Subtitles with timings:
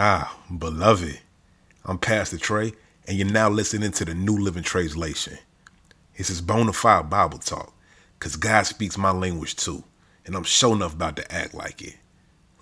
[0.00, 1.18] Ah, beloved.
[1.84, 2.72] I'm Pastor Trey,
[3.08, 5.36] and you're now listening to the New Living Translation.
[6.16, 7.74] This is bona fide Bible talk,
[8.16, 9.82] because God speaks my language too,
[10.24, 11.96] and I'm sure enough about to act like it.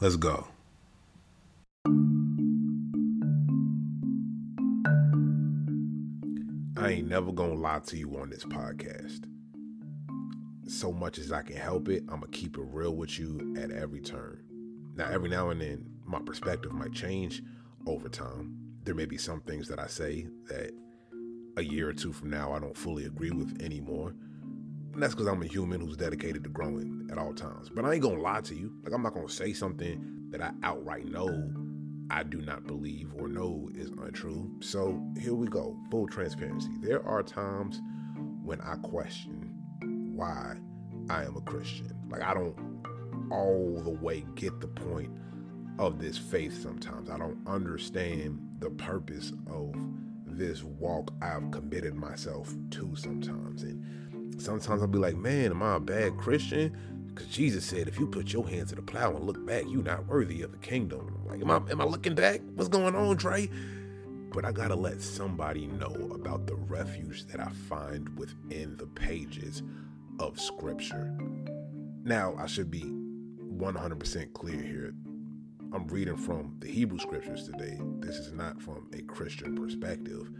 [0.00, 0.46] Let's go.
[6.78, 9.26] I ain't never gonna lie to you on this podcast.
[10.68, 13.70] So much as I can help it, I'm gonna keep it real with you at
[13.70, 14.40] every turn.
[14.96, 17.42] Now, every now and then, my perspective might change
[17.86, 18.56] over time.
[18.84, 20.70] There may be some things that I say that
[21.56, 24.14] a year or two from now I don't fully agree with anymore.
[24.92, 27.68] And that's because I'm a human who's dedicated to growing at all times.
[27.68, 28.72] But I ain't gonna lie to you.
[28.82, 31.50] Like, I'm not gonna say something that I outright know
[32.10, 34.50] I do not believe or know is untrue.
[34.60, 35.76] So here we go.
[35.90, 36.70] Full transparency.
[36.80, 37.80] There are times
[38.42, 39.52] when I question
[40.14, 40.56] why
[41.10, 41.92] I am a Christian.
[42.08, 42.56] Like I don't
[43.30, 45.10] all the way get the point
[45.78, 47.10] of this faith sometimes.
[47.10, 49.74] I don't understand the purpose of
[50.26, 53.62] this walk I've committed myself to sometimes.
[53.62, 56.76] And sometimes I'll be like, man, am I a bad Christian?
[57.08, 59.82] Because Jesus said, if you put your hands to the plow and look back, you're
[59.82, 61.22] not worthy of the kingdom.
[61.22, 62.40] I'm like, am I, am I looking back?
[62.54, 63.50] What's going on, Trey?
[64.32, 69.62] But I gotta let somebody know about the refuge that I find within the pages
[70.18, 71.16] of Scripture.
[72.04, 74.94] Now, I should be 100% clear here.
[75.76, 77.78] I'm reading from the Hebrew Scriptures today.
[77.98, 80.30] This is not from a Christian perspective,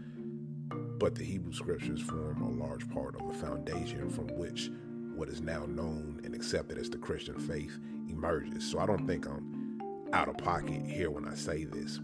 [0.97, 4.71] but the Hebrew Scriptures form a large part of the foundation from which
[5.13, 7.77] what is now known and accepted as the Christian faith
[8.09, 8.65] emerges.
[8.65, 9.79] So I don't think I'm
[10.11, 11.99] out of pocket here when I say this.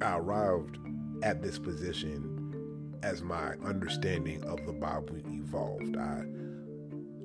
[0.00, 0.78] I arrived
[1.24, 5.96] at this position as my understanding of the Bible evolved.
[5.96, 6.22] I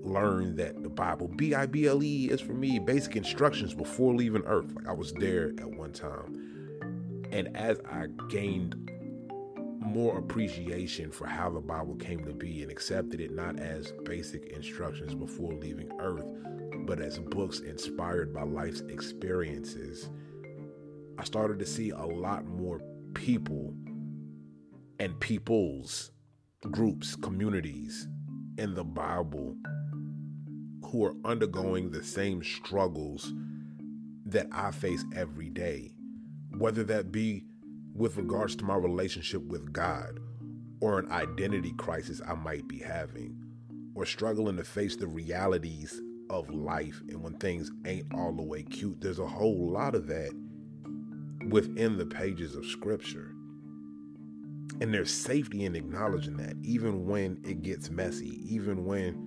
[0.06, 4.14] learned that the Bible, B I B L E, is for me basic instructions before
[4.14, 4.73] leaving Earth.
[4.75, 7.28] Like I was there at one time.
[7.31, 8.92] And as I gained
[9.80, 14.45] more appreciation for how the Bible came to be and accepted it not as basic
[14.48, 16.26] instructions before leaving Earth,
[16.86, 20.10] but as books inspired by life's experiences,
[21.17, 22.82] I started to see a lot more
[23.14, 23.73] people
[24.99, 26.11] and peoples,
[26.72, 28.08] groups, communities
[28.58, 29.55] in the Bible
[30.95, 33.33] who are undergoing the same struggles
[34.26, 35.92] that I face every day,
[36.58, 37.44] whether that be
[37.94, 40.22] with regards to my relationship with God
[40.80, 43.36] or an identity crisis I might be having
[43.94, 48.64] or struggling to face the realities of life and when things ain't all the way
[48.64, 49.02] cute.
[49.02, 50.32] There's a whole lot of that
[51.50, 53.34] within the pages of scripture.
[54.80, 59.24] And there's safety in acknowledging that, even when it gets messy, even when,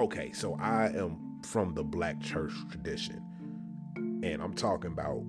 [0.00, 3.22] okay, so I am from the black church tradition,
[4.22, 5.22] and I'm talking about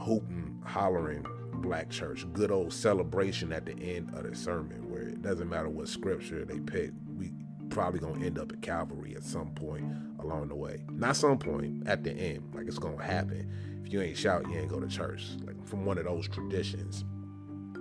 [0.00, 2.26] hooting, hollering, black church.
[2.32, 6.44] Good old celebration at the end of the sermon where it doesn't matter what scripture
[6.44, 6.90] they pick.
[7.16, 7.32] We
[7.70, 9.84] probably gonna end up at Calvary at some point
[10.18, 10.84] along the way.
[10.90, 12.52] Not some point at the end.
[12.54, 13.50] Like it's gonna happen.
[13.84, 15.28] If you ain't shout, you ain't go to church.
[15.44, 17.04] Like from one of those traditions.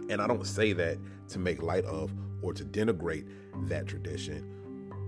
[0.10, 2.14] And I don't say that to make light of
[2.44, 3.28] or to denigrate
[3.68, 4.55] that tradition.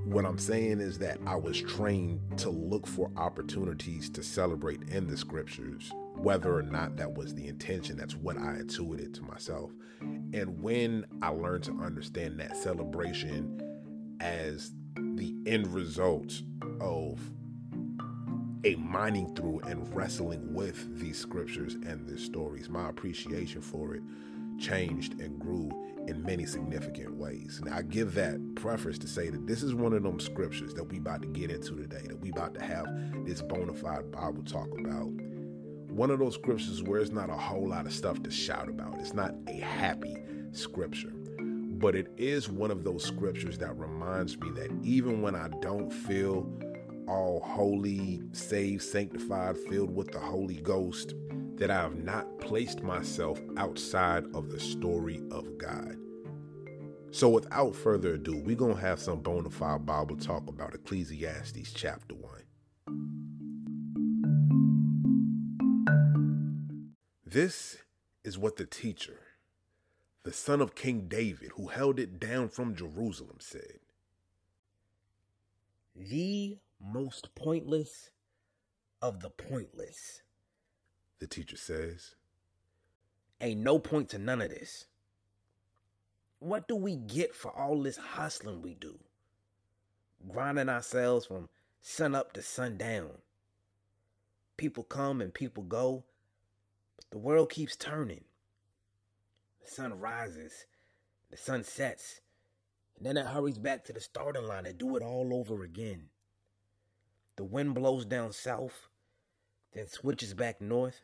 [0.08, 5.06] What I'm saying is that I was trained to look for opportunities to celebrate in
[5.06, 7.98] the scriptures whether or not that was the intention.
[7.98, 9.74] That's what I intuited to myself.
[10.00, 13.62] And when I learned to understand that celebration
[14.22, 16.42] as the end result
[16.80, 17.20] of
[18.64, 24.02] a mining through and wrestling with these scriptures and these stories, my appreciation for it
[24.60, 25.70] changed and grew
[26.08, 27.62] in many significant ways.
[27.64, 30.86] Now I give that preface to say that this is one of them scriptures that
[30.86, 32.88] we about to get into today, that we about to have
[33.26, 35.12] this bona fide Bible talk about
[35.98, 39.00] one of those scriptures where it's not a whole lot of stuff to shout about.
[39.00, 40.16] It's not a happy
[40.52, 45.48] scripture, but it is one of those scriptures that reminds me that even when I
[45.60, 46.48] don't feel
[47.08, 51.16] all holy, saved, sanctified, filled with the Holy Ghost,
[51.58, 55.98] that I have not placed myself outside of the story of God.
[57.12, 61.74] So, without further ado, we're going to have some bona fide Bible talk about Ecclesiastes
[61.74, 62.38] chapter 1.
[67.26, 67.78] This
[68.24, 69.20] is what the teacher,
[70.24, 73.80] the son of King David, who held it down from Jerusalem, said
[75.96, 78.12] The most pointless
[79.02, 80.22] of the pointless,
[81.20, 82.16] the teacher says.
[83.42, 84.86] Ain't no point to none of this.
[86.40, 89.00] What do we get for all this hustling we do?
[90.32, 91.50] Grinding ourselves from
[91.82, 93.10] sun up to sundown.
[94.58, 96.04] People come and people go
[96.98, 98.24] But the world keeps turning.
[99.64, 100.66] The sun rises,
[101.30, 102.22] the sun sets,
[102.98, 106.10] and then it hurries back to the starting line and do it all over again.
[107.36, 108.87] The wind blows down south,
[109.78, 111.02] then switches back north,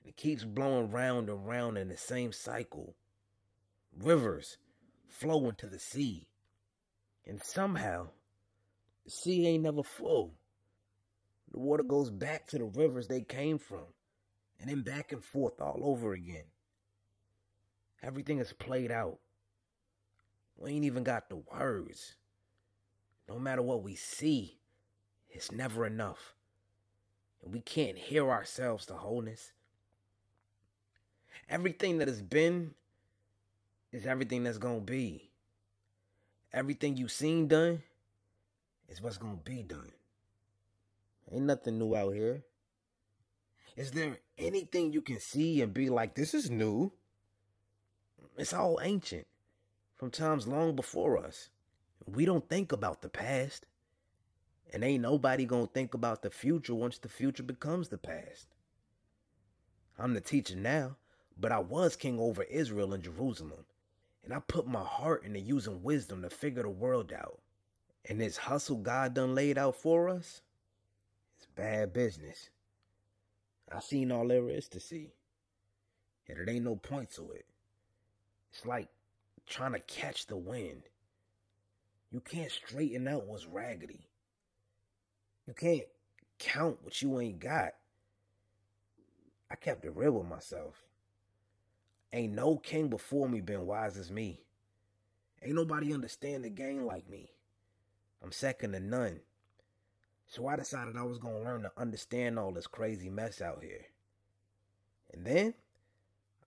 [0.00, 2.94] and it keeps blowing round and round in the same cycle.
[3.98, 4.58] Rivers
[5.08, 6.28] flow into the sea,
[7.26, 8.08] and somehow
[9.04, 10.34] the sea ain't never full.
[11.52, 13.86] The water goes back to the rivers they came from,
[14.60, 16.44] and then back and forth all over again.
[18.02, 19.18] Everything is played out.
[20.56, 22.14] We ain't even got the words.
[23.28, 24.58] No matter what we see,
[25.28, 26.35] it's never enough.
[27.42, 29.52] And we can't hear ourselves to wholeness.
[31.48, 32.74] Everything that has been
[33.92, 35.30] is everything that's going to be.
[36.52, 37.82] Everything you've seen done
[38.88, 39.92] is what's going to be done.
[41.30, 42.42] Ain't nothing new out here.
[43.76, 46.92] Is there anything you can see and be like, this is new?
[48.38, 49.26] It's all ancient
[49.96, 51.50] from times long before us.
[52.06, 53.66] We don't think about the past.
[54.72, 58.48] And ain't nobody gonna think about the future once the future becomes the past.
[59.98, 60.96] I'm the teacher now,
[61.38, 63.64] but I was king over Israel and Jerusalem.
[64.24, 67.40] And I put my heart into using wisdom to figure the world out.
[68.08, 70.42] And this hustle God done laid out for us,
[71.36, 72.50] it's bad business.
[73.72, 75.12] I seen all there is to see.
[76.28, 77.46] And it ain't no point to it.
[78.52, 78.88] It's like
[79.46, 80.82] trying to catch the wind.
[82.10, 84.08] You can't straighten out what's raggedy.
[85.46, 85.84] You can't
[86.38, 87.72] count what you ain't got.
[89.50, 90.82] I kept it real with myself.
[92.12, 94.40] Ain't no king before me been wise as me.
[95.42, 97.30] Ain't nobody understand the game like me.
[98.22, 99.20] I'm second to none.
[100.26, 103.86] So I decided I was gonna learn to understand all this crazy mess out here.
[105.12, 105.54] And then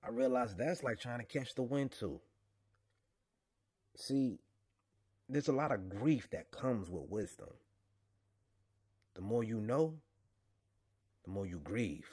[0.04, 2.20] I realized that's like trying to catch the wind too.
[3.96, 4.40] See,
[5.30, 7.50] there's a lot of grief that comes with wisdom.
[9.20, 9.96] The more you know,
[11.26, 12.10] the more you grieve.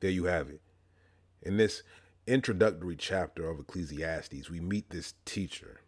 [0.00, 0.62] There you have it.
[1.42, 1.82] In this
[2.26, 5.82] introductory chapter of Ecclesiastes, we meet this teacher,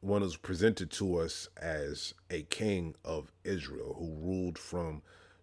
[0.00, 5.00] one who's presented to us as a king of Israel who ruled from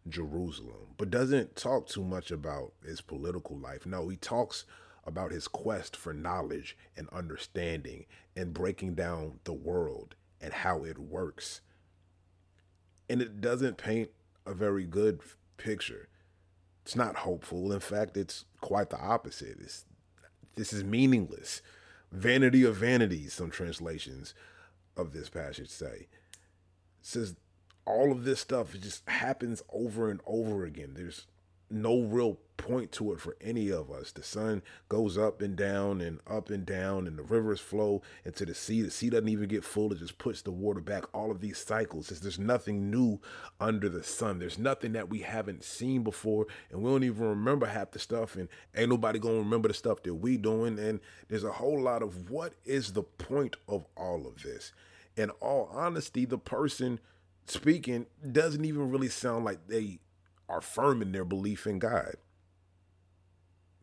[0.08, 3.88] Jerusalem, but doesn't talk too much about his political life.
[3.88, 4.66] No, he talks
[5.06, 8.06] about his quest for knowledge and understanding
[8.36, 11.62] and breaking down the world and how it works.
[13.10, 14.10] And it doesn't paint
[14.46, 15.20] a very good
[15.58, 16.08] picture.
[16.84, 17.72] It's not hopeful.
[17.72, 19.58] In fact, it's quite the opposite.
[19.60, 19.86] It's,
[20.56, 21.62] this is meaningless.
[22.12, 24.34] Vanity of vanities, some translations
[24.96, 26.08] of this passage say.
[26.08, 26.08] It
[27.02, 27.36] says
[27.86, 30.94] all of this stuff just happens over and over again.
[30.96, 31.28] There's
[31.74, 34.12] no real point to it for any of us.
[34.12, 38.46] The sun goes up and down and up and down, and the rivers flow into
[38.46, 38.82] the sea.
[38.82, 41.06] The sea doesn't even get full, it just puts the water back.
[41.14, 42.08] All of these cycles.
[42.08, 43.20] There's nothing new
[43.60, 44.40] under the sun.
[44.40, 48.36] There's nothing that we haven't seen before, and we don't even remember half the stuff,
[48.36, 50.80] and ain't nobody gonna remember the stuff that we doing.
[50.80, 54.72] And there's a whole lot of what is the point of all of this?
[55.16, 57.00] In all honesty, the person
[57.46, 60.00] speaking doesn't even really sound like they
[60.50, 62.16] are firm in their belief in God.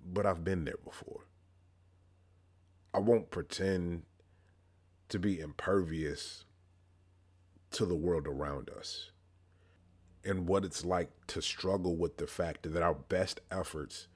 [0.04, 1.26] But I've been there before.
[2.92, 4.02] I won't pretend
[5.08, 6.44] to be impervious
[7.72, 9.10] to the world around us
[10.24, 14.08] and what it's like to struggle with the fact that our best efforts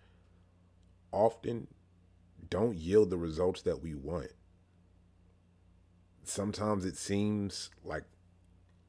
[1.13, 1.69] often
[2.51, 4.33] don't yield the results that we want.
[6.25, 8.05] Sometimes it seems like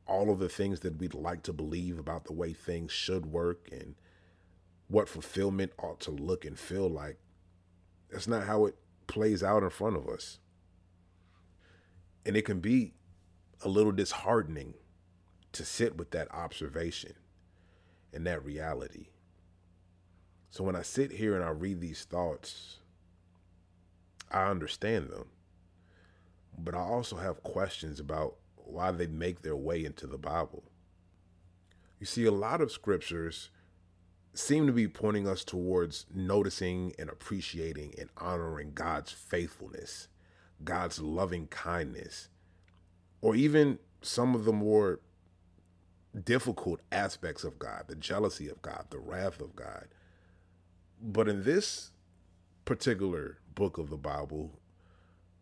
[0.07, 3.67] all of the things that we'd like to believe about the way things should work
[3.71, 3.95] and
[4.88, 7.17] what fulfillment ought to look and feel like.
[8.12, 8.75] That's not how it
[9.07, 10.39] plays out in front of us.
[12.25, 12.93] And it can be
[13.62, 14.75] a little disheartening
[15.53, 17.13] to sit with that observation
[18.13, 19.07] and that reality.
[20.50, 22.79] So when I sit here and I read these thoughts,
[24.31, 25.25] I understand them.
[26.57, 28.35] But I also have questions about
[28.67, 30.63] why they make their way into the Bible.
[32.00, 33.50] You see, a lot of scriptures
[34.34, 40.10] seem to be pointing us towards noticing and appreciating and honoring God's faithfulness,
[40.63, 42.27] God's loving kindness,
[43.22, 45.00] or even some of the more
[46.24, 49.88] difficult aspects of God, the jealousy of God, the wrath of God.
[51.01, 51.91] But in this
[52.65, 54.60] particular book of the Bible,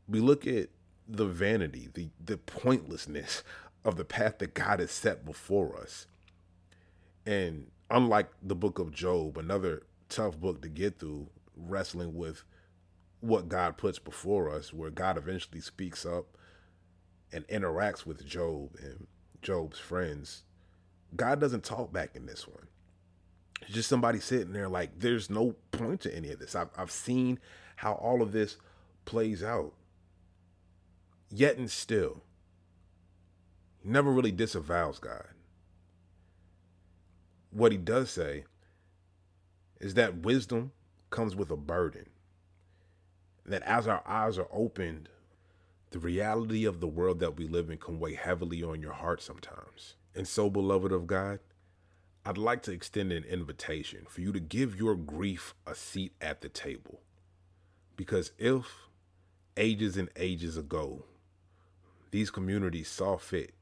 [0.07, 0.69] we look at
[1.07, 3.43] the vanity, the the pointlessness
[3.85, 6.07] of the path that God has set before us.
[7.25, 12.43] And unlike the book of Job, another tough book to get through, wrestling with
[13.19, 16.25] what God puts before us, where God eventually speaks up
[17.31, 19.07] and interacts with Job and
[19.41, 20.43] Job's friends,
[21.15, 22.67] God doesn't talk back in this one.
[23.61, 26.55] It's just somebody sitting there like, there's no point to any of this.
[26.55, 27.39] I've, I've seen
[27.77, 28.57] how all of this
[29.05, 29.73] plays out.
[31.35, 32.21] Yet and still,
[33.81, 35.29] he never really disavows God.
[37.49, 38.43] What he does say
[39.79, 40.73] is that wisdom
[41.09, 42.05] comes with a burden.
[43.47, 45.09] That as our eyes are opened,
[45.89, 49.19] the reality of the world that we live in can weigh heavily on your heart
[49.19, 49.95] sometimes.
[50.13, 51.39] And so, beloved of God,
[52.23, 56.41] I'd like to extend an invitation for you to give your grief a seat at
[56.41, 57.01] the table.
[57.97, 58.67] Because if
[59.57, 61.05] ages and ages ago,
[62.13, 63.55] these communities saw fit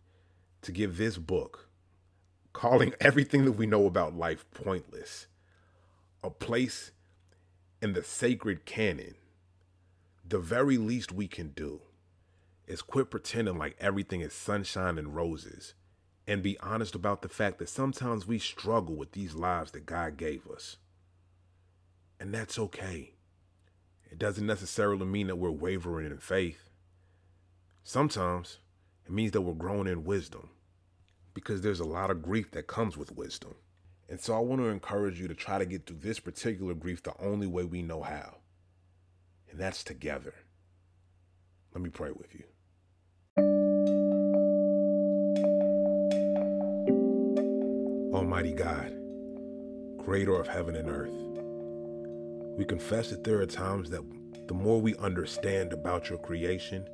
[0.61, 1.69] to give this book,
[2.51, 5.27] calling everything that we know about life pointless,
[6.21, 6.91] a place
[7.81, 9.15] in the sacred canon,
[10.27, 11.79] the very least we can do
[12.67, 15.73] is quit pretending like everything is sunshine and roses
[16.27, 20.17] and be honest about the fact that sometimes we struggle with these lives that God
[20.17, 20.75] gave us.
[22.19, 23.13] And that's okay.
[24.11, 26.70] It doesn't necessarily mean that we're wavering in faith.
[27.83, 28.59] Sometimes
[29.05, 30.49] it means that we're growing in wisdom
[31.33, 33.55] because there's a lot of grief that comes with wisdom.
[34.07, 37.01] And so I want to encourage you to try to get through this particular grief
[37.01, 38.37] the only way we know how,
[39.49, 40.35] and that's together.
[41.73, 42.43] Let me pray with you.
[48.13, 48.93] Almighty God,
[50.03, 51.13] creator of heaven and earth,
[52.57, 54.03] we confess that there are times that
[54.47, 56.85] the more we understand about your creation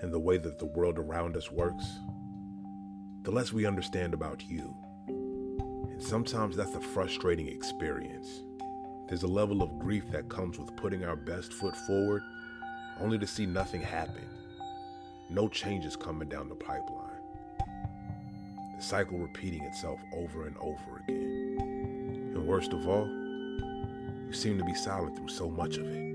[0.00, 2.00] and the way that the world around us works,
[3.22, 4.74] the less we understand about you.
[5.08, 8.42] And sometimes that's a frustrating experience.
[9.08, 12.22] There's a level of grief that comes with putting our best foot forward
[13.00, 14.28] only to see nothing happen.
[15.30, 17.10] No changes coming down the pipeline.
[18.76, 22.32] The cycle repeating itself over and over again.
[22.34, 26.13] And worst of all, you seem to be silent through so much of it.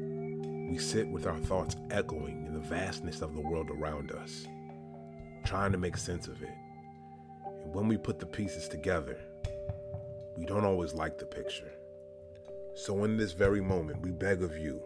[0.70, 4.46] We sit with our thoughts echoing in the vastness of the world around us,
[5.44, 6.54] trying to make sense of it.
[7.64, 9.18] And when we put the pieces together,
[10.38, 11.72] we don't always like the picture.
[12.76, 14.84] So, in this very moment, we beg of you,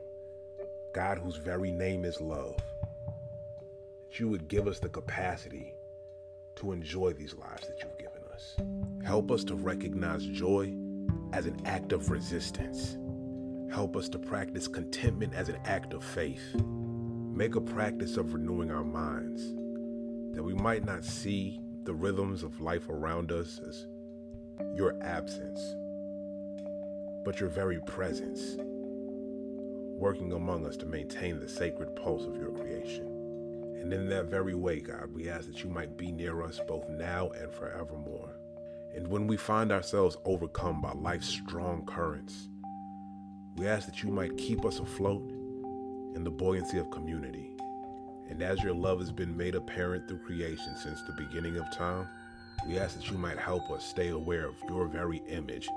[0.95, 2.55] God, whose very name is love,
[4.09, 5.73] that you would give us the capacity
[6.55, 8.55] to enjoy these lives that you've given us.
[9.05, 10.73] Help us to recognize joy
[11.33, 12.95] as an act of resistance.
[13.73, 16.53] Help us to practice contentment as an act of faith.
[17.33, 19.41] Make a practice of renewing our minds
[20.35, 23.87] that we might not see the rhythms of life around us as
[24.75, 25.59] your absence,
[27.25, 28.57] but your very presence,
[29.97, 33.07] working among us to maintain the sacred pulse of your creation.
[33.81, 36.87] And in that very way, God, we ask that you might be near us both
[36.89, 38.35] now and forevermore.
[38.93, 42.49] And when we find ourselves overcome by life's strong currents,
[43.55, 45.21] we ask that you might keep us afloat
[46.15, 47.55] in the buoyancy of community.
[48.29, 52.07] And as your love has been made apparent through creation since the beginning of time,
[52.67, 55.67] we ask that you might help us stay aware of your very image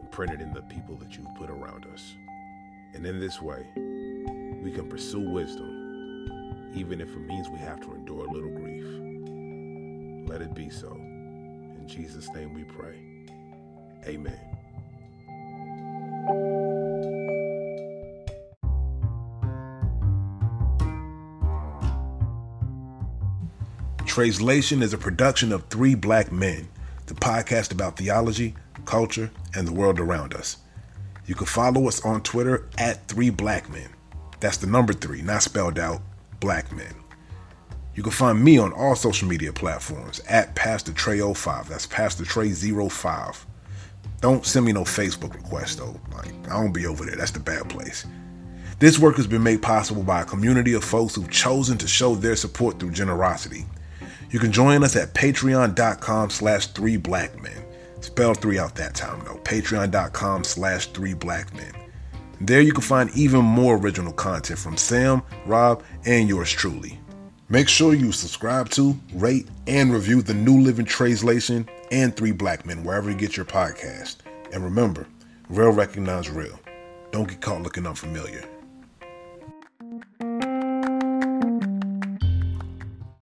[0.00, 2.14] imprinted in the people that you've put around us.
[2.94, 3.66] And in this way,
[4.62, 8.84] we can pursue wisdom, even if it means we have to endure a little grief.
[10.28, 10.92] Let it be so.
[10.92, 12.98] In Jesus' name we pray.
[14.06, 14.38] Amen.
[24.12, 26.68] Translation is a production of Three Black Men,
[27.06, 28.54] the podcast about theology,
[28.84, 30.58] culture, and the world around us.
[31.24, 33.88] You can follow us on Twitter at Three Black Men.
[34.38, 36.02] That's the number three, not spelled out,
[36.40, 36.94] Black Men.
[37.94, 41.68] You can find me on all social media platforms at Pastor Trey05.
[41.68, 43.46] That's Pastor Trey05.
[44.20, 45.98] Don't send me no Facebook request though.
[46.14, 47.16] Like I don't be over there.
[47.16, 48.04] That's the bad place.
[48.78, 52.14] This work has been made possible by a community of folks who've chosen to show
[52.14, 53.64] their support through generosity.
[54.32, 57.64] You can join us at patreon.com slash three black men.
[58.00, 59.36] Spell three out that time though.
[59.36, 61.72] Patreon.com slash three black men.
[62.40, 66.98] There you can find even more original content from Sam, Rob, and yours truly.
[67.50, 72.64] Make sure you subscribe to, rate, and review the New Living Translation and Three Black
[72.64, 74.16] Men wherever you get your podcast.
[74.52, 75.06] And remember,
[75.50, 76.58] real recognize real.
[77.10, 78.48] Don't get caught looking unfamiliar.